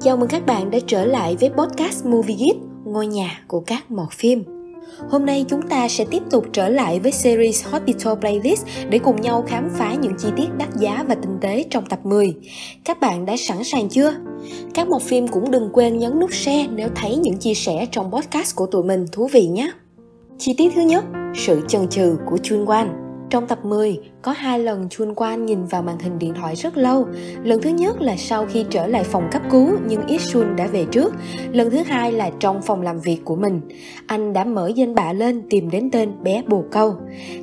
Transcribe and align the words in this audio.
Chào 0.00 0.16
mừng 0.16 0.28
các 0.28 0.46
bạn 0.46 0.70
đã 0.70 0.78
trở 0.86 1.04
lại 1.04 1.36
với 1.40 1.50
podcast 1.50 2.06
Movie 2.06 2.36
Geek, 2.36 2.56
ngôi 2.84 3.06
nhà 3.06 3.44
của 3.46 3.60
các 3.60 3.90
mọt 3.90 4.12
phim. 4.12 4.44
Hôm 5.10 5.26
nay 5.26 5.44
chúng 5.48 5.62
ta 5.62 5.88
sẽ 5.88 6.04
tiếp 6.10 6.22
tục 6.30 6.44
trở 6.52 6.68
lại 6.68 7.00
với 7.00 7.12
series 7.12 7.64
Hospital 7.66 8.14
Playlist 8.20 8.66
để 8.88 8.98
cùng 8.98 9.20
nhau 9.20 9.44
khám 9.46 9.70
phá 9.78 9.94
những 9.94 10.12
chi 10.18 10.28
tiết 10.36 10.46
đắt 10.58 10.68
giá 10.74 11.04
và 11.08 11.14
tinh 11.14 11.38
tế 11.40 11.64
trong 11.70 11.86
tập 11.86 11.98
10. 12.02 12.34
Các 12.84 13.00
bạn 13.00 13.26
đã 13.26 13.36
sẵn 13.36 13.64
sàng 13.64 13.88
chưa? 13.88 14.14
Các 14.74 14.88
mọt 14.88 15.02
phim 15.02 15.28
cũng 15.28 15.50
đừng 15.50 15.70
quên 15.72 15.98
nhấn 15.98 16.20
nút 16.20 16.32
share 16.32 16.66
nếu 16.66 16.88
thấy 16.94 17.16
những 17.16 17.38
chia 17.38 17.54
sẻ 17.54 17.86
trong 17.90 18.10
podcast 18.12 18.56
của 18.56 18.66
tụi 18.66 18.84
mình 18.84 19.06
thú 19.12 19.28
vị 19.32 19.46
nhé. 19.46 19.70
Chi 20.38 20.54
tiết 20.58 20.72
thứ 20.74 20.82
nhất, 20.82 21.04
sự 21.34 21.60
chần 21.68 21.88
chừ 21.88 22.16
của 22.30 22.38
chuyên 22.38 22.64
quan. 22.64 23.03
Trong 23.30 23.46
tập 23.46 23.64
10, 23.64 23.98
có 24.22 24.32
hai 24.32 24.58
lần 24.58 24.88
Chun 24.88 25.12
Quan 25.16 25.46
nhìn 25.46 25.64
vào 25.64 25.82
màn 25.82 25.98
hình 25.98 26.18
điện 26.18 26.34
thoại 26.34 26.56
rất 26.56 26.76
lâu. 26.76 27.06
Lần 27.42 27.62
thứ 27.62 27.70
nhất 27.70 28.00
là 28.00 28.16
sau 28.16 28.46
khi 28.46 28.64
trở 28.70 28.86
lại 28.86 29.04
phòng 29.04 29.28
cấp 29.32 29.42
cứu 29.50 29.68
nhưng 29.86 30.06
Ít 30.06 30.20
Sun 30.20 30.56
đã 30.56 30.66
về 30.66 30.86
trước. 30.90 31.14
Lần 31.52 31.70
thứ 31.70 31.78
hai 31.86 32.12
là 32.12 32.30
trong 32.40 32.62
phòng 32.62 32.82
làm 32.82 33.00
việc 33.00 33.18
của 33.24 33.36
mình. 33.36 33.60
Anh 34.06 34.32
đã 34.32 34.44
mở 34.44 34.70
danh 34.74 34.94
bạ 34.94 35.12
lên 35.12 35.42
tìm 35.50 35.70
đến 35.70 35.90
tên 35.90 36.22
bé 36.22 36.42
bồ 36.48 36.64
câu. 36.70 36.94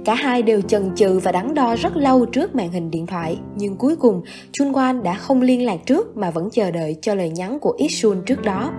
Cả 0.06 0.16
hai 0.16 0.42
đều 0.42 0.62
chần 0.62 0.96
chừ 0.96 1.20
và 1.20 1.32
đắn 1.32 1.54
đo 1.54 1.76
rất 1.76 1.98
lâu 1.98 2.26
trước 2.26 2.56
màn 2.56 2.72
hình 2.72 2.92
điện 2.92 3.08
thoại. 3.08 3.40
Nhưng 3.56 3.76
cuối 3.76 3.96
cùng, 3.96 4.22
Chun 4.52 4.72
Quan 4.74 5.04
đã 5.04 5.14
không 5.14 5.42
liên 5.42 5.66
lạc 5.66 5.78
trước 5.86 6.18
mà 6.18 6.32
vẫn 6.32 6.50
chờ 6.52 6.72
đợi 6.72 6.96
cho 7.02 7.16
lời 7.16 7.30
nhắn 7.30 7.60
của 7.60 7.74
Ít 7.78 7.90
Sun 7.90 8.18
trước 8.26 8.42
đó. 8.42 8.72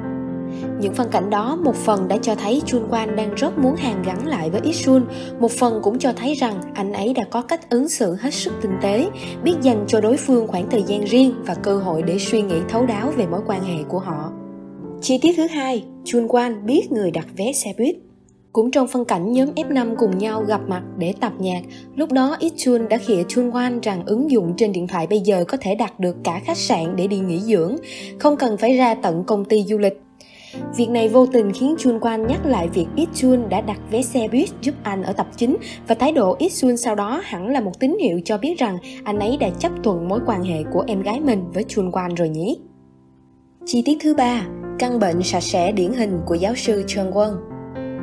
Những 0.80 0.94
phân 0.94 1.08
cảnh 1.10 1.30
đó 1.30 1.58
một 1.64 1.74
phần 1.74 2.08
đã 2.08 2.18
cho 2.22 2.34
thấy 2.34 2.62
Chun 2.66 2.82
Quan 2.90 3.16
đang 3.16 3.34
rất 3.34 3.58
muốn 3.58 3.76
hàn 3.76 4.02
gắn 4.02 4.26
lại 4.26 4.50
với 4.50 4.60
Isun, 4.60 5.04
một 5.40 5.50
phần 5.50 5.80
cũng 5.82 5.98
cho 5.98 6.12
thấy 6.12 6.34
rằng 6.34 6.60
anh 6.74 6.92
ấy 6.92 7.14
đã 7.14 7.24
có 7.30 7.42
cách 7.42 7.70
ứng 7.70 7.88
xử 7.88 8.16
hết 8.20 8.34
sức 8.34 8.52
tinh 8.62 8.72
tế, 8.82 9.08
biết 9.44 9.54
dành 9.62 9.84
cho 9.88 10.00
đối 10.00 10.16
phương 10.16 10.46
khoảng 10.46 10.70
thời 10.70 10.82
gian 10.82 11.04
riêng 11.04 11.34
và 11.46 11.54
cơ 11.54 11.78
hội 11.78 12.02
để 12.02 12.18
suy 12.18 12.42
nghĩ 12.42 12.56
thấu 12.68 12.86
đáo 12.86 13.12
về 13.16 13.26
mối 13.26 13.40
quan 13.46 13.64
hệ 13.64 13.82
của 13.88 13.98
họ. 13.98 14.32
Chi 15.00 15.18
tiết 15.22 15.32
thứ 15.36 15.46
hai, 15.46 15.84
Chun 16.04 16.26
Quan 16.28 16.66
biết 16.66 16.92
người 16.92 17.10
đặt 17.10 17.26
vé 17.36 17.52
xe 17.52 17.72
buýt. 17.78 17.96
Cũng 18.52 18.70
trong 18.70 18.88
phân 18.88 19.04
cảnh 19.04 19.32
nhóm 19.32 19.48
F5 19.56 19.96
cùng 19.96 20.18
nhau 20.18 20.44
gặp 20.48 20.60
mặt 20.68 20.82
để 20.98 21.14
tập 21.20 21.32
nhạc, 21.38 21.62
lúc 21.96 22.12
đó 22.12 22.36
Ichun 22.38 22.88
đã 22.88 22.98
khịa 22.98 23.22
Chun 23.28 23.50
Wan 23.50 23.80
rằng 23.82 24.02
ứng 24.06 24.30
dụng 24.30 24.54
trên 24.56 24.72
điện 24.72 24.86
thoại 24.86 25.06
bây 25.06 25.20
giờ 25.20 25.44
có 25.48 25.56
thể 25.60 25.74
đặt 25.74 26.00
được 26.00 26.16
cả 26.24 26.40
khách 26.44 26.56
sạn 26.56 26.96
để 26.96 27.06
đi 27.06 27.18
nghỉ 27.18 27.40
dưỡng, 27.40 27.76
không 28.18 28.36
cần 28.36 28.56
phải 28.56 28.76
ra 28.76 28.94
tận 28.94 29.24
công 29.24 29.44
ty 29.44 29.64
du 29.64 29.78
lịch 29.78 30.00
Việc 30.76 30.88
này 30.90 31.08
vô 31.08 31.26
tình 31.26 31.52
khiến 31.52 31.74
Chun 31.78 31.98
Quan 32.00 32.26
nhắc 32.26 32.46
lại 32.46 32.68
việc 32.68 32.86
Ít 32.96 33.08
Chun 33.14 33.48
đã 33.48 33.60
đặt 33.60 33.78
vé 33.90 34.02
xe 34.02 34.28
buýt 34.28 34.48
giúp 34.62 34.74
anh 34.82 35.02
ở 35.02 35.12
tập 35.12 35.26
chính 35.36 35.56
và 35.88 35.94
thái 35.94 36.12
độ 36.12 36.36
Ít 36.38 36.52
Chun 36.60 36.76
sau 36.76 36.94
đó 36.94 37.20
hẳn 37.24 37.48
là 37.48 37.60
một 37.60 37.80
tín 37.80 37.96
hiệu 38.00 38.20
cho 38.24 38.38
biết 38.38 38.58
rằng 38.58 38.78
anh 39.04 39.18
ấy 39.18 39.36
đã 39.36 39.50
chấp 39.58 39.72
thuận 39.84 40.08
mối 40.08 40.20
quan 40.26 40.42
hệ 40.42 40.62
của 40.72 40.84
em 40.86 41.02
gái 41.02 41.20
mình 41.20 41.44
với 41.54 41.64
Chun 41.68 41.90
Quan 41.92 42.14
rồi 42.14 42.28
nhỉ. 42.28 42.58
Chi 43.66 43.82
tiết 43.84 43.98
thứ 44.00 44.14
ba, 44.14 44.46
căn 44.78 44.98
bệnh 44.98 45.22
sạch 45.22 45.42
sẽ 45.42 45.72
điển 45.72 45.92
hình 45.92 46.20
của 46.26 46.34
giáo 46.34 46.54
sư 46.54 46.84
Trần 46.86 47.10
Quân. 47.16 47.51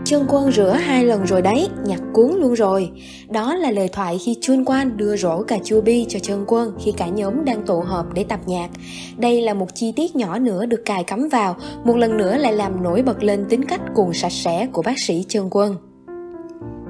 Trương 0.09 0.25
Quân 0.29 0.51
rửa 0.51 0.71
hai 0.71 1.05
lần 1.05 1.25
rồi 1.25 1.41
đấy, 1.41 1.69
nhặt 1.85 1.99
cuốn 2.13 2.31
luôn 2.39 2.53
rồi. 2.53 2.91
Đó 3.29 3.55
là 3.55 3.71
lời 3.71 3.87
thoại 3.87 4.17
khi 4.25 4.37
Chun 4.41 4.65
Quan 4.65 4.97
đưa 4.97 5.17
rổ 5.17 5.43
cà 5.43 5.57
chua 5.63 5.81
bi 5.81 6.05
cho 6.09 6.19
Trương 6.19 6.43
Quân 6.47 6.73
khi 6.79 6.91
cả 6.97 7.07
nhóm 7.07 7.45
đang 7.45 7.65
tụ 7.65 7.79
họp 7.79 8.13
để 8.13 8.23
tập 8.23 8.39
nhạc. 8.45 8.69
Đây 9.17 9.41
là 9.41 9.53
một 9.53 9.75
chi 9.75 9.93
tiết 9.95 10.15
nhỏ 10.15 10.39
nữa 10.39 10.65
được 10.65 10.81
cài 10.85 11.03
cắm 11.03 11.29
vào, 11.29 11.55
một 11.83 11.97
lần 11.97 12.17
nữa 12.17 12.37
lại 12.37 12.53
làm 12.53 12.83
nổi 12.83 13.01
bật 13.01 13.23
lên 13.23 13.45
tính 13.49 13.65
cách 13.65 13.81
cuồng 13.95 14.13
sạch 14.13 14.31
sẽ 14.31 14.67
của 14.71 14.81
bác 14.81 14.99
sĩ 14.99 15.25
Trương 15.27 15.47
Quân. 15.51 15.75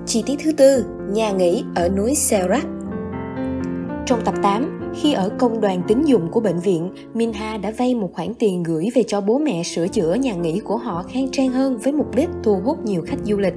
Chi 0.06 0.24
tiết 0.26 0.36
thứ 0.44 0.52
tư, 0.52 0.86
nhà 1.10 1.32
nghỉ 1.32 1.64
ở 1.76 1.90
núi 1.90 2.16
Serac. 2.16 2.66
Trong 4.06 4.22
tập 4.26 4.34
8, 4.44 4.79
khi 4.96 5.14
ở 5.14 5.30
công 5.38 5.62
đoàn 5.62 5.82
tín 5.88 6.02
dụng 6.06 6.28
của 6.32 6.40
bệnh 6.40 6.60
viện, 6.60 6.90
Minha 7.14 7.58
đã 7.58 7.72
vay 7.78 7.96
một 7.96 8.10
khoản 8.14 8.34
tiền 8.40 8.64
gửi 8.64 8.90
về 8.96 9.04
cho 9.08 9.22
bố 9.22 9.38
mẹ 9.38 9.64
sửa 9.64 9.88
chữa 9.88 10.14
nhà 10.14 10.34
nghỉ 10.34 10.60
của 10.60 10.78
họ 10.78 11.04
khang 11.04 11.32
trang 11.32 11.50
hơn 11.50 11.78
với 11.78 11.94
mục 11.94 12.16
đích 12.16 12.30
thu 12.44 12.60
hút 12.66 12.86
nhiều 12.86 13.04
khách 13.08 13.20
du 13.24 13.38
lịch. 13.38 13.54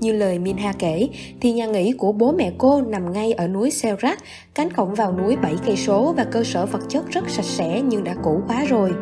Như 0.00 0.12
lời 0.12 0.38
Minha 0.38 0.72
kể, 0.72 1.08
thì 1.40 1.52
nhà 1.52 1.66
nghỉ 1.66 1.92
của 1.92 2.12
bố 2.12 2.32
mẹ 2.32 2.52
cô 2.58 2.82
nằm 2.82 3.12
ngay 3.12 3.32
ở 3.32 3.48
núi 3.48 3.70
Serat, 3.70 4.18
cánh 4.54 4.70
cổng 4.70 4.94
vào 4.94 5.12
núi 5.12 5.36
7 5.36 5.54
cây 5.66 5.76
số 5.76 6.14
và 6.16 6.24
cơ 6.24 6.44
sở 6.44 6.66
vật 6.66 6.80
chất 6.88 7.10
rất 7.10 7.28
sạch 7.28 7.44
sẽ 7.44 7.82
nhưng 7.88 8.04
đã 8.04 8.14
cũ 8.24 8.40
quá 8.48 8.64
rồi. 8.64 8.92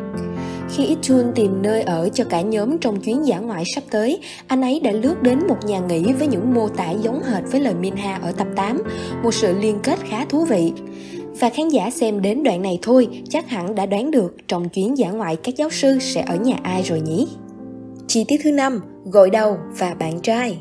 Khi 0.69 0.85
Ichun 0.85 1.31
tìm 1.35 1.61
nơi 1.61 1.81
ở 1.81 2.09
cho 2.13 2.23
cả 2.23 2.41
nhóm 2.41 2.77
trong 2.77 2.99
chuyến 3.01 3.27
giả 3.27 3.39
ngoại 3.39 3.63
sắp 3.75 3.83
tới, 3.91 4.19
anh 4.47 4.61
ấy 4.61 4.79
đã 4.79 4.91
lướt 4.91 5.21
đến 5.21 5.47
một 5.47 5.57
nhà 5.65 5.79
nghỉ 5.79 6.13
với 6.13 6.27
những 6.27 6.53
mô 6.53 6.67
tả 6.67 6.91
giống 6.91 7.23
hệt 7.23 7.43
với 7.51 7.61
lời 7.61 7.73
Minha 7.73 8.15
ở 8.15 8.31
tập 8.31 8.47
8, 8.55 8.81
một 9.23 9.33
sự 9.33 9.59
liên 9.59 9.79
kết 9.83 9.99
khá 10.09 10.25
thú 10.25 10.45
vị. 10.45 10.73
Và 11.39 11.49
khán 11.49 11.69
giả 11.69 11.89
xem 11.89 12.21
đến 12.21 12.43
đoạn 12.43 12.61
này 12.61 12.79
thôi 12.81 13.07
chắc 13.29 13.49
hẳn 13.49 13.75
đã 13.75 13.85
đoán 13.85 14.11
được 14.11 14.35
trong 14.47 14.69
chuyến 14.69 14.97
giả 14.97 15.11
ngoại 15.11 15.35
các 15.35 15.55
giáo 15.55 15.69
sư 15.69 15.97
sẽ 15.99 16.21
ở 16.27 16.35
nhà 16.35 16.55
ai 16.63 16.83
rồi 16.83 17.01
nhỉ? 17.01 17.27
Chi 18.07 18.25
tiết 18.27 18.41
thứ 18.43 18.51
năm, 18.51 18.81
gội 19.05 19.29
đầu 19.29 19.57
và 19.77 19.93
bạn 19.93 20.19
trai. 20.19 20.57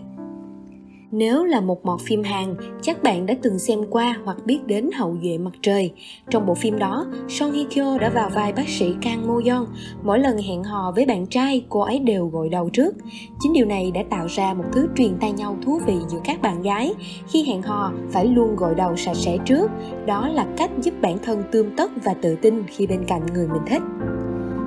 Nếu 1.10 1.44
là 1.44 1.60
một 1.60 1.84
mọt 1.86 2.00
phim 2.00 2.22
Hàn, 2.22 2.54
chắc 2.82 3.02
bạn 3.02 3.26
đã 3.26 3.34
từng 3.42 3.58
xem 3.58 3.78
qua 3.90 4.18
hoặc 4.24 4.36
biết 4.44 4.66
đến 4.66 4.90
Hậu 4.94 5.16
duệ 5.22 5.38
mặt 5.38 5.50
trời. 5.62 5.92
Trong 6.30 6.46
bộ 6.46 6.54
phim 6.54 6.78
đó, 6.78 7.06
Song 7.28 7.52
Hye 7.52 7.64
Kyo 7.70 7.98
đã 7.98 8.10
vào 8.10 8.30
vai 8.34 8.52
bác 8.52 8.68
sĩ 8.68 8.94
Kang 9.02 9.26
Mo 9.26 9.40
Yeon. 9.44 9.66
Mỗi 10.02 10.18
lần 10.18 10.38
hẹn 10.38 10.64
hò 10.64 10.92
với 10.96 11.06
bạn 11.06 11.26
trai, 11.26 11.64
cô 11.68 11.80
ấy 11.80 11.98
đều 11.98 12.26
gội 12.26 12.48
đầu 12.48 12.70
trước. 12.70 12.94
Chính 13.40 13.52
điều 13.52 13.66
này 13.66 13.90
đã 13.90 14.02
tạo 14.10 14.26
ra 14.26 14.54
một 14.54 14.64
thứ 14.72 14.88
truyền 14.96 15.18
tay 15.20 15.32
nhau 15.32 15.56
thú 15.62 15.80
vị 15.86 15.96
giữa 16.08 16.20
các 16.24 16.42
bạn 16.42 16.62
gái. 16.62 16.94
Khi 17.28 17.44
hẹn 17.44 17.62
hò, 17.62 17.92
phải 18.10 18.26
luôn 18.26 18.56
gội 18.56 18.74
đầu 18.74 18.96
sạch 18.96 19.16
sẽ 19.16 19.38
trước. 19.44 19.70
Đó 20.06 20.28
là 20.28 20.46
cách 20.56 20.70
giúp 20.80 20.94
bản 21.00 21.18
thân 21.22 21.42
tươm 21.52 21.76
tất 21.76 21.90
và 22.04 22.14
tự 22.14 22.34
tin 22.34 22.62
khi 22.66 22.86
bên 22.86 23.04
cạnh 23.06 23.22
người 23.34 23.48
mình 23.48 23.62
thích. 23.66 23.82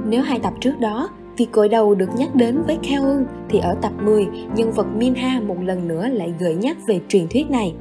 Nếu 0.06 0.22
hai 0.22 0.40
tập 0.40 0.54
trước 0.62 0.80
đó, 0.80 1.10
Việc 1.38 1.52
gội 1.52 1.70
đầu 1.70 1.96
được 1.96 2.10
nhắc 2.18 2.36
đến 2.36 2.64
với 2.68 2.78
Khao 2.84 3.04
Ưng 3.04 3.26
thì 3.50 3.60
ở 3.60 3.76
tập 3.82 3.92
10, 4.04 4.28
nhân 4.56 4.72
vật 4.72 4.88
Minha 4.96 5.40
một 5.48 5.58
lần 5.64 5.88
nữa 5.88 6.08
lại 6.08 6.34
gợi 6.40 6.56
nhắc 6.56 6.78
về 6.88 7.00
truyền 7.08 7.28
thuyết 7.28 7.50
này. 7.50 7.76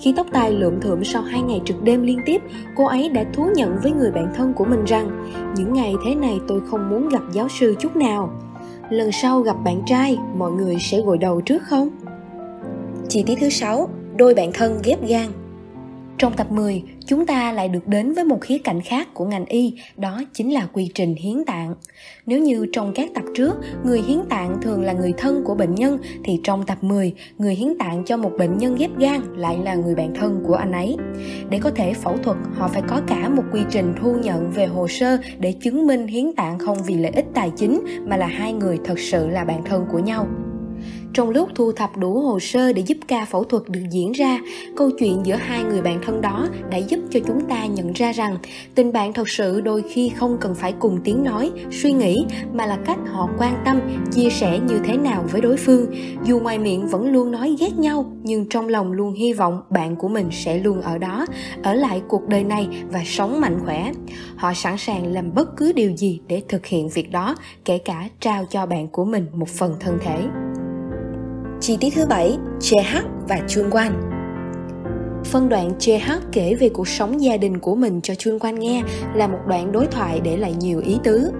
Khi 0.00 0.14
tóc 0.16 0.26
tai 0.32 0.52
lượm 0.52 0.80
thượm 0.80 1.04
sau 1.04 1.22
hai 1.22 1.42
ngày 1.42 1.60
trực 1.64 1.82
đêm 1.82 2.02
liên 2.02 2.18
tiếp, 2.26 2.42
cô 2.76 2.86
ấy 2.86 3.08
đã 3.08 3.24
thú 3.32 3.46
nhận 3.54 3.78
với 3.82 3.92
người 3.92 4.10
bạn 4.10 4.32
thân 4.36 4.52
của 4.52 4.64
mình 4.64 4.84
rằng 4.84 5.30
những 5.56 5.72
ngày 5.72 5.94
thế 6.06 6.14
này 6.14 6.38
tôi 6.48 6.60
không 6.66 6.90
muốn 6.90 7.08
gặp 7.08 7.22
giáo 7.32 7.48
sư 7.48 7.74
chút 7.80 7.96
nào. 7.96 8.30
Lần 8.90 9.12
sau 9.12 9.40
gặp 9.40 9.56
bạn 9.64 9.82
trai, 9.86 10.18
mọi 10.36 10.52
người 10.52 10.76
sẽ 10.80 11.00
gội 11.00 11.18
đầu 11.18 11.40
trước 11.40 11.62
không? 11.62 11.88
Chi 13.08 13.22
tiết 13.26 13.34
thứ 13.40 13.48
6, 13.48 13.88
đôi 14.16 14.34
bạn 14.34 14.50
thân 14.54 14.80
ghép 14.84 15.06
gan 15.08 15.43
trong 16.18 16.32
tập 16.36 16.52
10, 16.52 16.82
chúng 17.06 17.26
ta 17.26 17.52
lại 17.52 17.68
được 17.68 17.88
đến 17.88 18.12
với 18.12 18.24
một 18.24 18.40
khía 18.40 18.58
cạnh 18.58 18.80
khác 18.80 19.08
của 19.14 19.24
ngành 19.24 19.46
y, 19.46 19.74
đó 19.96 20.22
chính 20.32 20.54
là 20.54 20.68
quy 20.72 20.90
trình 20.94 21.14
hiến 21.14 21.44
tạng. 21.44 21.74
Nếu 22.26 22.38
như 22.38 22.66
trong 22.72 22.92
các 22.94 23.10
tập 23.14 23.24
trước, 23.34 23.54
người 23.84 24.02
hiến 24.02 24.18
tạng 24.28 24.56
thường 24.62 24.82
là 24.82 24.92
người 24.92 25.12
thân 25.18 25.44
của 25.44 25.54
bệnh 25.54 25.74
nhân, 25.74 25.98
thì 26.24 26.40
trong 26.44 26.66
tập 26.66 26.78
10, 26.80 27.14
người 27.38 27.54
hiến 27.54 27.78
tạng 27.78 28.04
cho 28.04 28.16
một 28.16 28.30
bệnh 28.38 28.58
nhân 28.58 28.76
ghép 28.78 28.90
gan 28.98 29.20
lại 29.36 29.58
là 29.64 29.74
người 29.74 29.94
bạn 29.94 30.14
thân 30.14 30.42
của 30.46 30.54
anh 30.54 30.72
ấy. 30.72 30.96
Để 31.50 31.58
có 31.58 31.70
thể 31.70 31.94
phẫu 31.94 32.16
thuật, 32.16 32.36
họ 32.52 32.68
phải 32.68 32.82
có 32.88 33.00
cả 33.06 33.28
một 33.28 33.42
quy 33.52 33.60
trình 33.70 33.94
thu 34.00 34.14
nhận 34.22 34.50
về 34.50 34.66
hồ 34.66 34.88
sơ 34.88 35.18
để 35.38 35.52
chứng 35.52 35.86
minh 35.86 36.06
hiến 36.06 36.32
tạng 36.36 36.58
không 36.58 36.78
vì 36.86 36.94
lợi 36.94 37.12
ích 37.14 37.26
tài 37.34 37.50
chính 37.56 37.80
mà 38.08 38.16
là 38.16 38.26
hai 38.26 38.52
người 38.52 38.78
thật 38.84 38.98
sự 38.98 39.28
là 39.28 39.44
bạn 39.44 39.64
thân 39.64 39.86
của 39.92 39.98
nhau. 39.98 40.26
Trong 41.14 41.30
lúc 41.30 41.48
thu 41.54 41.72
thập 41.72 41.96
đủ 41.96 42.20
hồ 42.20 42.40
sơ 42.40 42.72
để 42.72 42.82
giúp 42.86 42.98
ca 43.08 43.24
phẫu 43.24 43.44
thuật 43.44 43.62
được 43.68 43.80
diễn 43.90 44.12
ra, 44.12 44.40
câu 44.76 44.90
chuyện 44.98 45.20
giữa 45.24 45.34
hai 45.34 45.64
người 45.64 45.82
bạn 45.82 46.00
thân 46.06 46.20
đó 46.20 46.48
đã 46.70 46.78
giúp 46.78 47.00
cho 47.10 47.20
chúng 47.26 47.40
ta 47.48 47.66
nhận 47.66 47.92
ra 47.92 48.12
rằng 48.12 48.36
tình 48.74 48.92
bạn 48.92 49.12
thật 49.12 49.28
sự 49.28 49.60
đôi 49.60 49.82
khi 49.90 50.08
không 50.08 50.36
cần 50.40 50.54
phải 50.54 50.72
cùng 50.72 51.00
tiếng 51.04 51.22
nói, 51.24 51.50
suy 51.70 51.92
nghĩ 51.92 52.26
mà 52.52 52.66
là 52.66 52.78
cách 52.86 52.98
họ 53.06 53.28
quan 53.38 53.62
tâm, 53.64 53.80
chia 54.12 54.30
sẻ 54.30 54.60
như 54.68 54.78
thế 54.84 54.96
nào 54.96 55.24
với 55.32 55.40
đối 55.40 55.56
phương. 55.56 55.86
Dù 56.24 56.40
ngoài 56.40 56.58
miệng 56.58 56.88
vẫn 56.88 57.12
luôn 57.12 57.30
nói 57.30 57.56
ghét 57.60 57.78
nhau, 57.78 58.12
nhưng 58.22 58.48
trong 58.48 58.68
lòng 58.68 58.92
luôn 58.92 59.14
hy 59.14 59.32
vọng 59.32 59.62
bạn 59.70 59.96
của 59.96 60.08
mình 60.08 60.28
sẽ 60.32 60.58
luôn 60.58 60.80
ở 60.80 60.98
đó, 60.98 61.26
ở 61.62 61.74
lại 61.74 62.02
cuộc 62.08 62.28
đời 62.28 62.44
này 62.44 62.68
và 62.90 63.02
sống 63.06 63.40
mạnh 63.40 63.58
khỏe. 63.64 63.92
Họ 64.36 64.54
sẵn 64.54 64.78
sàng 64.78 65.12
làm 65.12 65.34
bất 65.34 65.56
cứ 65.56 65.72
điều 65.72 65.96
gì 65.96 66.20
để 66.28 66.42
thực 66.48 66.66
hiện 66.66 66.88
việc 66.88 67.10
đó, 67.10 67.36
kể 67.64 67.78
cả 67.78 68.08
trao 68.20 68.44
cho 68.50 68.66
bạn 68.66 68.88
của 68.88 69.04
mình 69.04 69.26
một 69.34 69.48
phần 69.48 69.76
thân 69.80 69.98
thể. 70.02 70.43
Chi 71.66 71.76
tiết 71.80 71.94
thứ 71.94 72.06
bảy, 72.06 72.38
JH 72.60 73.02
và 73.28 73.40
Chun 73.48 73.70
Quan. 73.70 74.10
Phân 75.24 75.48
đoạn 75.48 75.70
JH 75.78 76.18
kể 76.32 76.54
về 76.54 76.68
cuộc 76.68 76.88
sống 76.88 77.22
gia 77.22 77.36
đình 77.36 77.58
của 77.58 77.74
mình 77.74 78.00
cho 78.00 78.14
Chun 78.14 78.38
Quan 78.38 78.58
nghe 78.58 78.82
là 79.14 79.26
một 79.26 79.38
đoạn 79.48 79.72
đối 79.72 79.86
thoại 79.86 80.20
để 80.20 80.36
lại 80.36 80.54
nhiều 80.60 80.80
ý 80.80 80.98
tứ. 81.04 81.30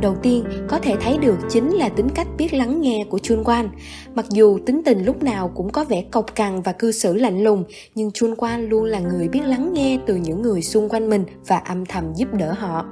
Đầu 0.00 0.16
tiên, 0.22 0.44
có 0.68 0.78
thể 0.78 0.96
thấy 1.00 1.18
được 1.18 1.38
chính 1.50 1.70
là 1.70 1.88
tính 1.88 2.08
cách 2.14 2.26
biết 2.38 2.54
lắng 2.54 2.80
nghe 2.80 3.04
của 3.10 3.18
Chun 3.18 3.44
Quan. 3.44 3.68
Mặc 4.14 4.26
dù 4.30 4.58
tính 4.66 4.82
tình 4.84 5.04
lúc 5.04 5.22
nào 5.22 5.52
cũng 5.54 5.70
có 5.70 5.84
vẻ 5.84 6.04
cộc 6.10 6.34
cằn 6.34 6.62
và 6.62 6.72
cư 6.72 6.92
xử 6.92 7.14
lạnh 7.14 7.42
lùng, 7.42 7.64
nhưng 7.94 8.10
Chun 8.10 8.34
Quan 8.36 8.68
luôn 8.68 8.84
là 8.84 9.00
người 9.00 9.28
biết 9.28 9.42
lắng 9.44 9.72
nghe 9.74 9.98
từ 10.06 10.16
những 10.16 10.42
người 10.42 10.62
xung 10.62 10.88
quanh 10.88 11.10
mình 11.10 11.24
và 11.46 11.56
âm 11.56 11.86
thầm 11.86 12.04
giúp 12.16 12.28
đỡ 12.32 12.52
họ. 12.52 12.84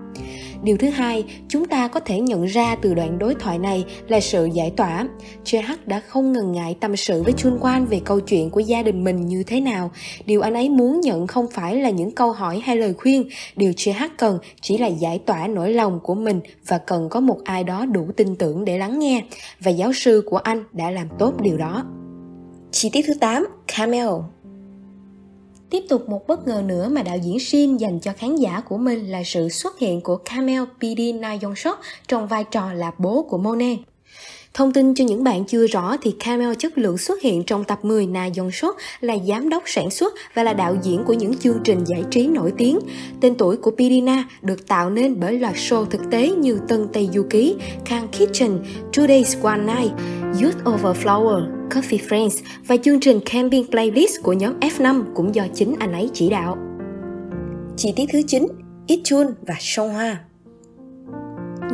Điều 0.63 0.77
thứ 0.77 0.89
hai, 0.89 1.25
chúng 1.49 1.65
ta 1.65 1.89
có 1.89 2.01
thể 2.01 2.21
nhận 2.21 2.45
ra 2.45 2.75
từ 2.75 2.95
đoạn 2.95 3.19
đối 3.19 3.35
thoại 3.35 3.59
này 3.59 3.85
là 4.09 4.21
sự 4.21 4.49
giải 4.55 4.73
tỏa. 4.77 5.09
JH 5.45 5.77
đã 5.87 6.01
không 6.01 6.33
ngần 6.33 6.53
ngại 6.53 6.77
tâm 6.81 6.97
sự 6.97 7.23
với 7.23 7.33
Chun 7.33 7.59
Quan 7.61 7.87
về 7.87 8.01
câu 8.05 8.21
chuyện 8.21 8.51
của 8.51 8.61
gia 8.61 8.83
đình 8.83 9.05
mình 9.05 9.27
như 9.27 9.43
thế 9.43 9.61
nào. 9.61 9.91
Điều 10.27 10.41
anh 10.41 10.55
ấy 10.55 10.69
muốn 10.69 11.01
nhận 11.01 11.27
không 11.27 11.47
phải 11.51 11.77
là 11.77 11.91
những 11.91 12.11
câu 12.11 12.33
hỏi 12.33 12.63
hay 12.65 12.77
lời 12.77 12.95
khuyên, 12.95 13.29
điều 13.57 13.71
JH 13.71 14.09
cần 14.19 14.39
chỉ 14.61 14.79
là 14.79 14.87
giải 14.87 15.19
tỏa 15.19 15.47
nỗi 15.47 15.73
lòng 15.73 16.01
của 16.03 16.15
mình 16.15 16.41
và 16.67 16.79
cần 16.79 17.09
có 17.09 17.21
một 17.21 17.39
ai 17.45 17.65
đó 17.65 17.87
đủ 17.87 18.09
tin 18.17 18.37
tưởng 18.37 18.65
để 18.65 18.79
lắng 18.79 18.99
nghe. 18.99 19.25
Và 19.61 19.71
giáo 19.71 19.93
sư 19.93 20.23
của 20.27 20.37
anh 20.37 20.65
đã 20.73 20.91
làm 20.91 21.07
tốt 21.19 21.41
điều 21.43 21.57
đó. 21.57 21.85
Chi 22.71 22.91
tiết 22.93 23.05
thứ 23.07 23.15
8, 23.21 23.47
Camel 23.77 24.09
Tiếp 25.73 25.85
tục 25.89 26.09
một 26.09 26.27
bất 26.27 26.47
ngờ 26.47 26.63
nữa 26.67 26.89
mà 26.89 27.03
đạo 27.03 27.17
diễn 27.19 27.41
Shin 27.41 27.77
dành 27.77 28.01
cho 28.01 28.13
khán 28.13 28.37
giả 28.37 28.61
của 28.61 28.79
mình 28.79 29.11
là 29.11 29.23
sự 29.25 29.49
xuất 29.49 29.79
hiện 29.79 30.01
của 30.01 30.17
Camel 30.17 30.63
PD 30.65 31.01
Na 31.15 31.37
Yong 31.43 31.57
Sok 31.57 31.81
trong 32.09 32.27
vai 32.27 32.45
trò 32.45 32.73
là 32.73 32.91
bố 32.99 33.23
của 33.23 33.39
Monet. 33.39 33.79
Thông 34.55 34.73
tin 34.73 34.95
cho 34.95 35.05
những 35.05 35.25
bạn 35.25 35.45
chưa 35.45 35.67
rõ 35.67 35.97
thì 36.03 36.15
Camel 36.21 36.55
chất 36.59 36.79
lượng 36.79 36.99
xuất 36.99 37.23
hiện 37.23 37.45
trong 37.45 37.65
tập 37.65 37.79
10 37.85 38.07
Na 38.07 38.27
Dòng 38.27 38.51
Sốt 38.51 38.77
là 39.01 39.17
giám 39.29 39.49
đốc 39.49 39.63
sản 39.67 39.91
xuất 39.91 40.15
và 40.35 40.43
là 40.43 40.53
đạo 40.53 40.77
diễn 40.83 41.05
của 41.07 41.13
những 41.13 41.37
chương 41.37 41.59
trình 41.65 41.85
giải 41.87 42.05
trí 42.11 42.27
nổi 42.27 42.53
tiếng. 42.59 42.79
Tên 43.21 43.35
tuổi 43.35 43.57
của 43.57 43.71
Pirina 43.71 44.25
được 44.43 44.69
tạo 44.69 44.91
nên 44.91 45.21
bởi 45.21 45.39
loạt 45.39 45.55
show 45.55 45.85
thực 45.85 46.01
tế 46.11 46.31
như 46.31 46.59
Tân 46.69 46.89
Tây 46.93 47.09
Du 47.13 47.23
Ký, 47.31 47.55
Kang 47.85 48.09
Kitchen, 48.09 48.59
Two 48.93 49.09
Days 49.09 49.37
One 49.43 49.59
Night, 49.59 49.93
Youth 50.43 50.75
Over 50.75 50.97
Flower, 51.05 51.69
Coffee 51.71 52.09
Friends 52.09 52.43
và 52.67 52.77
chương 52.77 53.01
trình 53.01 53.21
Camping 53.25 53.67
Playlist 53.71 54.23
của 54.23 54.33
nhóm 54.33 54.61
F5 54.61 55.05
cũng 55.15 55.35
do 55.35 55.47
chính 55.55 55.75
anh 55.79 55.93
ấy 55.93 56.11
chỉ 56.15 56.31
đạo. 56.31 56.57
Chi 57.77 57.93
tiết 57.97 58.07
thứ 58.13 58.23
9, 58.27 58.47
Ichun 58.87 59.27
và 59.47 59.55
Song 59.61 59.93
Hoa 59.93 60.19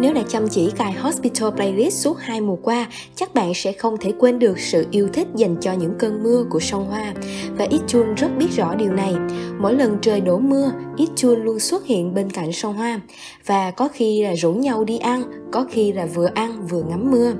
nếu 0.00 0.14
đã 0.14 0.22
chăm 0.28 0.48
chỉ 0.48 0.70
cài 0.76 0.92
Hospital 0.92 1.50
Playlist 1.50 2.04
suốt 2.04 2.18
hai 2.20 2.40
mùa 2.40 2.56
qua, 2.56 2.86
chắc 3.14 3.34
bạn 3.34 3.52
sẽ 3.54 3.72
không 3.72 3.96
thể 4.00 4.12
quên 4.18 4.38
được 4.38 4.58
sự 4.58 4.86
yêu 4.90 5.08
thích 5.12 5.28
dành 5.34 5.56
cho 5.60 5.72
những 5.72 5.94
cơn 5.98 6.22
mưa 6.22 6.44
của 6.50 6.60
sông 6.60 6.86
Hoa. 6.86 7.14
Và 7.56 7.66
Ichun 7.70 8.14
rất 8.14 8.28
biết 8.38 8.46
rõ 8.56 8.74
điều 8.74 8.92
này. 8.92 9.14
Mỗi 9.60 9.74
lần 9.74 9.98
trời 10.02 10.20
đổ 10.20 10.38
mưa, 10.38 10.72
Ichun 10.96 11.44
luôn 11.44 11.58
xuất 11.58 11.86
hiện 11.86 12.14
bên 12.14 12.30
cạnh 12.30 12.52
sông 12.52 12.76
Hoa. 12.76 13.00
Và 13.46 13.70
có 13.70 13.88
khi 13.92 14.22
là 14.22 14.34
rủ 14.34 14.52
nhau 14.52 14.84
đi 14.84 14.98
ăn, 14.98 15.22
có 15.52 15.66
khi 15.70 15.92
là 15.92 16.06
vừa 16.06 16.28
ăn 16.34 16.66
vừa 16.66 16.82
ngắm 16.82 17.10
mưa. 17.10 17.32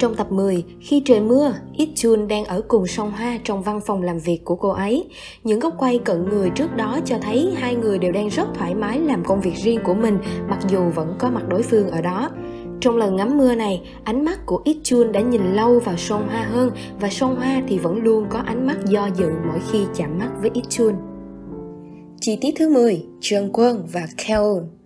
Trong 0.00 0.14
tập 0.14 0.32
10, 0.32 0.64
khi 0.80 1.02
trời 1.04 1.20
mưa, 1.20 1.54
Ichun 1.72 2.28
đang 2.28 2.44
ở 2.44 2.62
cùng 2.68 2.86
sông 2.86 3.10
Hoa 3.10 3.38
trong 3.44 3.62
văn 3.62 3.80
phòng 3.86 4.02
làm 4.02 4.18
việc 4.18 4.40
của 4.44 4.56
cô 4.56 4.68
ấy. 4.68 5.08
Những 5.44 5.60
góc 5.60 5.74
quay 5.78 5.98
cận 5.98 6.28
người 6.28 6.50
trước 6.50 6.76
đó 6.76 6.98
cho 7.04 7.18
thấy 7.22 7.52
hai 7.56 7.74
người 7.74 7.98
đều 7.98 8.12
đang 8.12 8.28
rất 8.28 8.48
thoải 8.54 8.74
mái 8.74 9.00
làm 9.00 9.24
công 9.24 9.40
việc 9.40 9.54
riêng 9.56 9.80
của 9.84 9.94
mình 9.94 10.18
mặc 10.48 10.58
dù 10.68 10.90
vẫn 10.94 11.14
có 11.18 11.30
mặt 11.30 11.48
đối 11.48 11.62
phương 11.62 11.88
ở 11.90 12.02
đó. 12.02 12.30
Trong 12.80 12.96
lần 12.96 13.16
ngắm 13.16 13.38
mưa 13.38 13.54
này, 13.54 13.82
ánh 14.04 14.24
mắt 14.24 14.46
của 14.46 14.60
Ichun 14.64 15.12
đã 15.12 15.20
nhìn 15.20 15.54
lâu 15.54 15.78
vào 15.78 15.96
sông 15.96 16.28
Hoa 16.28 16.42
hơn 16.42 16.70
và 17.00 17.08
sông 17.10 17.36
Hoa 17.36 17.62
thì 17.68 17.78
vẫn 17.78 18.02
luôn 18.02 18.26
có 18.30 18.38
ánh 18.38 18.66
mắt 18.66 18.76
do 18.86 19.08
dự 19.16 19.30
mỗi 19.46 19.58
khi 19.72 19.84
chạm 19.94 20.18
mắt 20.18 20.30
với 20.40 20.50
Ichun. 20.54 20.94
Chi 22.20 22.38
tiết 22.40 22.54
thứ 22.58 22.74
10, 22.74 23.06
Trương 23.20 23.50
Quân 23.52 23.86
và 23.92 24.06
Keon 24.26 24.79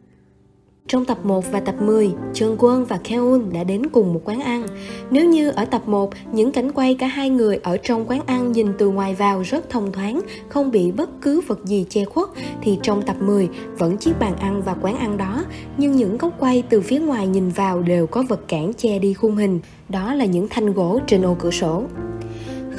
trong 0.88 1.04
tập 1.04 1.18
1 1.24 1.52
và 1.52 1.60
tập 1.60 1.74
10, 1.82 2.10
Trương 2.34 2.56
Quân 2.58 2.84
và 2.84 2.98
Keun 3.04 3.52
đã 3.52 3.64
đến 3.64 3.86
cùng 3.86 4.14
một 4.14 4.20
quán 4.24 4.40
ăn. 4.40 4.66
Nếu 5.10 5.28
như 5.28 5.50
ở 5.50 5.64
tập 5.64 5.88
1, 5.88 6.10
những 6.32 6.52
cảnh 6.52 6.72
quay 6.72 6.94
cả 6.94 7.06
hai 7.06 7.30
người 7.30 7.58
ở 7.62 7.76
trong 7.76 8.04
quán 8.06 8.20
ăn 8.26 8.52
nhìn 8.52 8.68
từ 8.78 8.88
ngoài 8.88 9.14
vào 9.14 9.42
rất 9.42 9.70
thông 9.70 9.92
thoáng, 9.92 10.20
không 10.48 10.70
bị 10.70 10.92
bất 10.92 11.10
cứ 11.22 11.40
vật 11.40 11.64
gì 11.64 11.86
che 11.88 12.04
khuất, 12.04 12.28
thì 12.62 12.78
trong 12.82 13.02
tập 13.02 13.16
10 13.20 13.48
vẫn 13.78 13.96
chiếc 13.96 14.12
bàn 14.20 14.36
ăn 14.36 14.62
và 14.62 14.74
quán 14.82 14.96
ăn 14.96 15.16
đó, 15.16 15.44
nhưng 15.76 15.92
những 15.92 16.18
góc 16.18 16.32
quay 16.38 16.62
từ 16.68 16.80
phía 16.80 16.98
ngoài 16.98 17.26
nhìn 17.26 17.48
vào 17.48 17.82
đều 17.82 18.06
có 18.06 18.24
vật 18.28 18.48
cản 18.48 18.72
che 18.72 18.98
đi 18.98 19.14
khung 19.14 19.36
hình. 19.36 19.60
Đó 19.88 20.14
là 20.14 20.24
những 20.24 20.48
thanh 20.50 20.72
gỗ 20.72 21.00
trên 21.06 21.22
ô 21.22 21.36
cửa 21.38 21.50
sổ. 21.50 21.82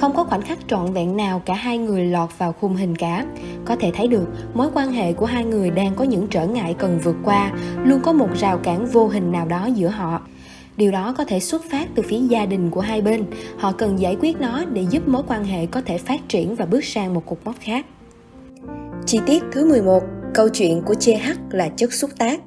Không 0.05 0.15
có 0.15 0.23
khoảnh 0.23 0.41
khắc 0.41 0.57
trọn 0.67 0.93
vẹn 0.93 1.17
nào 1.17 1.41
cả 1.45 1.53
hai 1.53 1.77
người 1.77 2.05
lọt 2.05 2.29
vào 2.37 2.53
khung 2.53 2.75
hình 2.75 2.95
cả. 2.95 3.25
Có 3.65 3.75
thể 3.75 3.91
thấy 3.95 4.07
được 4.07 4.27
mối 4.53 4.69
quan 4.73 4.91
hệ 4.91 5.13
của 5.13 5.25
hai 5.25 5.45
người 5.45 5.69
đang 5.69 5.95
có 5.95 6.03
những 6.03 6.27
trở 6.27 6.47
ngại 6.47 6.75
cần 6.79 6.99
vượt 7.03 7.15
qua, 7.23 7.51
luôn 7.83 7.99
có 8.03 8.13
một 8.13 8.27
rào 8.35 8.57
cản 8.57 8.85
vô 8.85 9.07
hình 9.07 9.31
nào 9.31 9.45
đó 9.45 9.65
giữa 9.65 9.87
họ. 9.87 10.21
Điều 10.77 10.91
đó 10.91 11.13
có 11.17 11.25
thể 11.25 11.39
xuất 11.39 11.63
phát 11.71 11.87
từ 11.95 12.03
phía 12.03 12.19
gia 12.19 12.45
đình 12.45 12.69
của 12.69 12.81
hai 12.81 13.01
bên. 13.01 13.25
Họ 13.57 13.71
cần 13.71 13.99
giải 13.99 14.17
quyết 14.21 14.41
nó 14.41 14.65
để 14.65 14.85
giúp 14.89 15.07
mối 15.07 15.23
quan 15.27 15.43
hệ 15.43 15.65
có 15.65 15.81
thể 15.81 15.97
phát 15.97 16.29
triển 16.29 16.55
và 16.55 16.65
bước 16.65 16.85
sang 16.85 17.13
một 17.13 17.25
cột 17.25 17.39
mốc 17.45 17.55
khác. 17.59 17.85
Chi 19.05 19.19
tiết 19.25 19.43
thứ 19.51 19.69
11, 19.69 20.03
câu 20.33 20.49
chuyện 20.49 20.81
của 20.81 20.93
CH 20.93 21.29
là 21.49 21.69
chất 21.69 21.93
xúc 21.93 22.09
tác. 22.17 22.41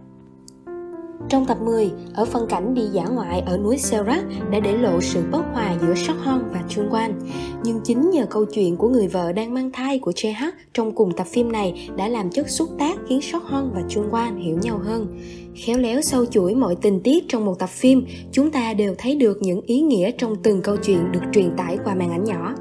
Trong 1.29 1.47
tập 1.47 1.59
10, 1.65 1.91
ở 2.15 2.25
phân 2.25 2.47
cảnh 2.49 2.75
đi 2.75 2.82
dã 2.93 3.05
ngoại 3.05 3.41
ở 3.41 3.59
núi 3.59 3.79
Serat 3.79 4.25
đã 4.50 4.61
để 4.61 4.76
lộ 4.76 5.00
sự 5.00 5.23
bất 5.32 5.43
hòa 5.53 5.76
giữa 5.81 6.15
Hong 6.19 6.49
và 6.53 6.62
Trương 6.69 6.88
Quan. 6.91 7.20
Nhưng 7.65 7.81
chính 7.85 8.11
nhờ 8.11 8.26
câu 8.31 8.44
chuyện 8.44 8.76
của 8.76 8.88
người 8.88 9.09
vợ 9.09 9.32
đang 9.32 9.55
mang 9.55 9.70
thai 9.73 9.99
của 9.99 10.11
JH 10.11 10.50
trong 10.75 10.94
cùng 10.94 11.12
tập 11.17 11.26
phim 11.26 11.53
này 11.53 11.91
đã 11.97 12.09
làm 12.09 12.31
chất 12.31 12.50
xúc 12.50 12.69
tác 12.79 12.99
khiến 13.09 13.20
Hong 13.44 13.70
và 13.75 13.82
Trương 13.88 14.09
Quan 14.11 14.37
hiểu 14.37 14.59
nhau 14.62 14.81
hơn. 14.85 15.20
Khéo 15.55 15.79
léo 15.79 16.00
sâu 16.00 16.26
chuỗi 16.26 16.55
mọi 16.55 16.76
tình 16.82 17.00
tiết 17.03 17.25
trong 17.29 17.44
một 17.44 17.59
tập 17.59 17.70
phim, 17.70 18.06
chúng 18.32 18.50
ta 18.50 18.75
đều 18.75 18.94
thấy 18.99 19.15
được 19.15 19.38
những 19.41 19.61
ý 19.61 19.81
nghĩa 19.81 20.11
trong 20.11 20.37
từng 20.43 20.62
câu 20.62 20.76
chuyện 20.76 21.12
được 21.12 21.23
truyền 21.32 21.56
tải 21.56 21.79
qua 21.85 21.94
màn 21.94 22.11
ảnh 22.11 22.25
nhỏ. 22.25 22.55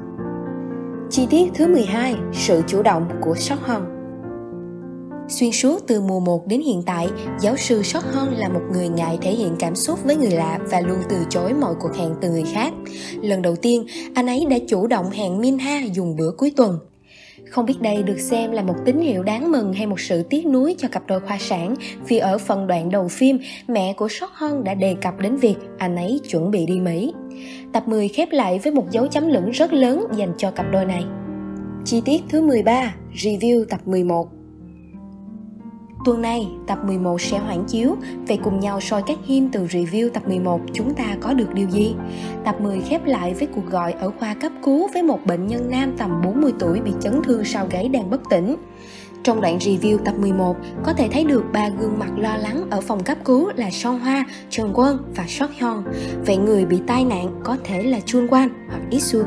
Chi 1.10 1.26
tiết 1.30 1.50
thứ 1.54 1.66
12, 1.66 2.16
sự 2.32 2.62
chủ 2.66 2.82
động 2.82 3.08
của 3.20 3.34
Hong. 3.60 3.97
Xuyên 5.28 5.52
suốt 5.52 5.86
từ 5.86 6.00
mùa 6.00 6.20
1 6.20 6.46
đến 6.46 6.60
hiện 6.60 6.82
tại, 6.86 7.08
giáo 7.40 7.56
sư 7.56 7.82
Short 7.82 8.04
Hon 8.04 8.28
là 8.34 8.48
một 8.48 8.60
người 8.72 8.88
ngại 8.88 9.18
thể 9.22 9.30
hiện 9.30 9.56
cảm 9.58 9.74
xúc 9.74 9.98
với 10.04 10.16
người 10.16 10.30
lạ 10.30 10.58
và 10.70 10.80
luôn 10.80 10.98
từ 11.08 11.16
chối 11.30 11.54
mọi 11.54 11.74
cuộc 11.80 11.96
hẹn 11.96 12.14
từ 12.20 12.30
người 12.30 12.44
khác. 12.52 12.72
Lần 13.22 13.42
đầu 13.42 13.56
tiên, 13.56 13.86
anh 14.14 14.26
ấy 14.26 14.46
đã 14.50 14.56
chủ 14.68 14.86
động 14.86 15.10
hẹn 15.10 15.40
Minha 15.40 15.80
dùng 15.94 16.16
bữa 16.16 16.30
cuối 16.38 16.52
tuần. 16.56 16.78
Không 17.50 17.66
biết 17.66 17.80
đây 17.80 18.02
được 18.02 18.18
xem 18.18 18.52
là 18.52 18.62
một 18.62 18.74
tín 18.84 19.00
hiệu 19.00 19.22
đáng 19.22 19.52
mừng 19.52 19.72
hay 19.72 19.86
một 19.86 20.00
sự 20.00 20.22
tiếc 20.22 20.46
nuối 20.46 20.74
cho 20.78 20.88
cặp 20.88 21.06
đôi 21.06 21.20
khoa 21.20 21.38
sản 21.40 21.74
vì 22.08 22.18
ở 22.18 22.38
phần 22.38 22.66
đoạn 22.66 22.90
đầu 22.90 23.08
phim, 23.08 23.38
mẹ 23.68 23.92
của 23.92 24.08
Short 24.08 24.32
Hon 24.32 24.64
đã 24.64 24.74
đề 24.74 24.94
cập 25.02 25.20
đến 25.20 25.36
việc 25.36 25.56
anh 25.78 25.96
ấy 25.96 26.20
chuẩn 26.28 26.50
bị 26.50 26.66
đi 26.66 26.80
Mỹ. 26.80 27.12
Tập 27.72 27.88
10 27.88 28.08
khép 28.08 28.28
lại 28.32 28.60
với 28.64 28.72
một 28.72 28.84
dấu 28.90 29.06
chấm 29.06 29.28
lửng 29.28 29.50
rất 29.50 29.72
lớn 29.72 30.06
dành 30.16 30.32
cho 30.38 30.50
cặp 30.50 30.66
đôi 30.72 30.84
này. 30.84 31.04
Chi 31.84 32.02
tiết 32.04 32.22
thứ 32.28 32.40
13, 32.40 32.94
review 33.14 33.64
tập 33.64 33.80
11 33.84 34.37
Tuần 36.04 36.22
này, 36.22 36.48
tập 36.66 36.78
11 36.84 37.20
sẽ 37.20 37.38
hoãn 37.38 37.64
chiếu, 37.64 37.96
vậy 38.28 38.38
cùng 38.44 38.60
nhau 38.60 38.80
soi 38.80 39.02
các 39.06 39.18
hiêm 39.24 39.48
từ 39.48 39.66
review 39.66 40.10
tập 40.10 40.22
11 40.28 40.60
chúng 40.72 40.94
ta 40.94 41.16
có 41.20 41.32
được 41.32 41.54
điều 41.54 41.70
gì? 41.70 41.94
Tập 42.44 42.60
10 42.60 42.80
khép 42.80 43.06
lại 43.06 43.34
với 43.34 43.48
cuộc 43.54 43.70
gọi 43.70 43.92
ở 43.92 44.10
khoa 44.10 44.34
cấp 44.34 44.52
cứu 44.64 44.88
với 44.92 45.02
một 45.02 45.26
bệnh 45.26 45.46
nhân 45.46 45.70
nam 45.70 45.94
tầm 45.98 46.22
40 46.24 46.52
tuổi 46.58 46.80
bị 46.80 46.92
chấn 47.00 47.22
thương 47.22 47.44
sau 47.44 47.66
gáy 47.70 47.88
đang 47.88 48.10
bất 48.10 48.20
tỉnh. 48.30 48.56
Trong 49.22 49.40
đoạn 49.40 49.58
review 49.58 49.98
tập 49.98 50.14
11, 50.18 50.56
có 50.84 50.92
thể 50.92 51.08
thấy 51.12 51.24
được 51.24 51.44
ba 51.52 51.68
gương 51.68 51.98
mặt 51.98 52.10
lo 52.16 52.36
lắng 52.36 52.64
ở 52.70 52.80
phòng 52.80 53.04
cấp 53.04 53.18
cứu 53.24 53.50
là 53.56 53.70
Song 53.70 54.00
Hoa, 54.00 54.24
Trần 54.50 54.70
Quân 54.74 55.12
và 55.16 55.24
Sok 55.28 55.50
Hyun. 55.52 55.82
Vậy 56.26 56.36
người 56.36 56.64
bị 56.64 56.78
tai 56.86 57.04
nạn 57.04 57.40
có 57.44 57.56
thể 57.64 57.82
là 57.82 58.00
Chun 58.00 58.26
Wan 58.26 58.48
hoặc 58.68 58.82
Ít 58.90 59.00
Sun 59.00 59.24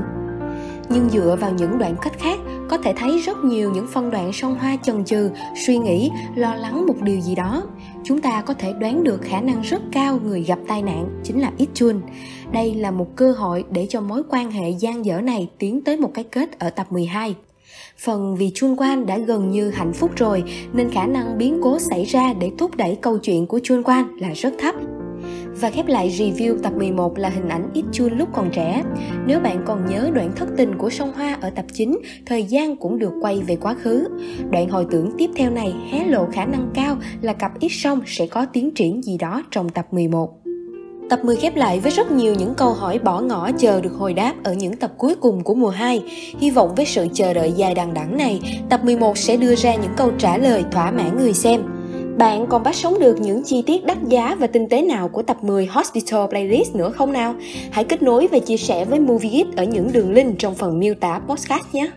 nhưng 0.93 1.09
dựa 1.09 1.37
vào 1.41 1.51
những 1.51 1.77
đoạn 1.77 1.95
cách 2.01 2.13
khác 2.19 2.39
có 2.71 2.77
thể 2.77 2.93
thấy 2.97 3.19
rất 3.19 3.37
nhiều 3.43 3.71
những 3.71 3.87
phân 3.87 4.11
đoạn 4.11 4.33
song 4.33 4.55
hoa 4.59 4.77
chần 4.83 5.05
chừ, 5.05 5.29
suy 5.65 5.77
nghĩ, 5.77 6.11
lo 6.35 6.55
lắng 6.55 6.85
một 6.87 7.01
điều 7.01 7.19
gì 7.19 7.35
đó. 7.35 7.63
Chúng 8.03 8.21
ta 8.21 8.41
có 8.41 8.53
thể 8.53 8.73
đoán 8.79 9.03
được 9.03 9.21
khả 9.21 9.41
năng 9.41 9.61
rất 9.61 9.81
cao 9.91 10.19
người 10.23 10.43
gặp 10.43 10.59
tai 10.67 10.81
nạn 10.81 11.21
chính 11.23 11.41
là 11.41 11.51
ít 11.57 11.67
chun. 11.73 12.01
Đây 12.51 12.73
là 12.73 12.91
một 12.91 13.07
cơ 13.15 13.31
hội 13.31 13.65
để 13.71 13.87
cho 13.89 14.01
mối 14.01 14.23
quan 14.29 14.51
hệ 14.51 14.69
gian 14.69 15.05
dở 15.05 15.21
này 15.21 15.49
tiến 15.57 15.81
tới 15.81 15.97
một 15.97 16.11
cái 16.13 16.23
kết 16.23 16.59
ở 16.59 16.69
tập 16.69 16.91
12 16.91 17.35
Phần 17.97 18.35
vì 18.35 18.51
Chun 18.55 18.75
Quan 18.77 19.05
đã 19.05 19.17
gần 19.17 19.51
như 19.51 19.69
hạnh 19.69 19.93
phúc 19.93 20.11
rồi, 20.15 20.43
nên 20.73 20.91
khả 20.91 21.05
năng 21.05 21.37
biến 21.37 21.59
cố 21.63 21.79
xảy 21.79 22.05
ra 22.05 22.33
để 22.33 22.51
thúc 22.57 22.75
đẩy 22.75 22.97
câu 23.01 23.17
chuyện 23.17 23.47
của 23.47 23.59
Chun 23.63 23.83
Quan 23.83 24.17
là 24.19 24.29
rất 24.33 24.53
thấp. 24.59 24.75
Và 25.59 25.69
khép 25.69 25.87
lại 25.87 26.09
review 26.09 26.57
tập 26.63 26.73
11 26.77 27.17
là 27.17 27.29
hình 27.29 27.49
ảnh 27.49 27.69
ít 27.73 27.85
chun 27.91 28.17
lúc 28.17 28.29
còn 28.33 28.49
trẻ. 28.51 28.83
Nếu 29.25 29.39
bạn 29.39 29.63
còn 29.65 29.85
nhớ 29.85 30.09
đoạn 30.13 30.31
thất 30.35 30.49
tình 30.57 30.77
của 30.77 30.89
sông 30.89 31.13
Hoa 31.13 31.37
ở 31.41 31.49
tập 31.49 31.65
9, 31.73 31.99
thời 32.25 32.43
gian 32.43 32.75
cũng 32.75 32.99
được 32.99 33.11
quay 33.21 33.41
về 33.47 33.55
quá 33.55 33.75
khứ. 33.81 34.07
Đoạn 34.51 34.69
hồi 34.69 34.85
tưởng 34.91 35.11
tiếp 35.17 35.29
theo 35.35 35.51
này 35.51 35.73
hé 35.91 36.05
lộ 36.05 36.25
khả 36.31 36.45
năng 36.45 36.71
cao 36.73 36.97
là 37.21 37.33
cặp 37.33 37.59
ít 37.59 37.69
sông 37.69 38.01
sẽ 38.05 38.27
có 38.27 38.45
tiến 38.45 38.71
triển 38.71 39.03
gì 39.03 39.17
đó 39.17 39.43
trong 39.51 39.69
tập 39.69 39.87
11. 39.91 40.41
Tập 41.11 41.19
10 41.23 41.35
khép 41.35 41.55
lại 41.55 41.79
với 41.79 41.91
rất 41.91 42.11
nhiều 42.11 42.35
những 42.35 42.53
câu 42.53 42.73
hỏi 42.73 42.99
bỏ 42.99 43.21
ngỏ 43.21 43.51
chờ 43.57 43.81
được 43.81 43.93
hồi 43.93 44.13
đáp 44.13 44.33
ở 44.43 44.53
những 44.53 44.75
tập 44.75 44.91
cuối 44.97 45.15
cùng 45.15 45.43
của 45.43 45.53
mùa 45.53 45.69
2. 45.69 46.03
Hy 46.39 46.51
vọng 46.51 46.75
với 46.75 46.85
sự 46.85 47.07
chờ 47.13 47.33
đợi 47.33 47.51
dài 47.51 47.75
đằng 47.75 47.93
đẵng 47.93 48.17
này, 48.17 48.41
tập 48.69 48.85
11 48.85 49.17
sẽ 49.17 49.37
đưa 49.37 49.55
ra 49.55 49.75
những 49.75 49.91
câu 49.97 50.11
trả 50.17 50.37
lời 50.37 50.63
thỏa 50.71 50.91
mãn 50.91 51.17
người 51.17 51.33
xem. 51.33 51.61
Bạn 52.17 52.45
còn 52.49 52.63
bắt 52.63 52.75
sống 52.75 52.99
được 52.99 53.15
những 53.19 53.43
chi 53.43 53.63
tiết 53.67 53.85
đắt 53.85 53.97
giá 54.07 54.35
và 54.39 54.47
tinh 54.47 54.69
tế 54.69 54.81
nào 54.81 55.07
của 55.07 55.21
tập 55.21 55.37
10 55.43 55.65
Hospital 55.65 56.27
Playlist 56.29 56.75
nữa 56.75 56.91
không 56.95 57.13
nào? 57.13 57.35
Hãy 57.71 57.83
kết 57.83 58.03
nối 58.03 58.27
và 58.27 58.39
chia 58.39 58.57
sẻ 58.57 58.85
với 58.85 58.99
Movie 58.99 59.43
ở 59.57 59.63
những 59.63 59.91
đường 59.93 60.11
link 60.11 60.39
trong 60.39 60.55
phần 60.55 60.79
miêu 60.79 60.93
tả 60.93 61.21
podcast 61.27 61.65
nhé! 61.73 61.91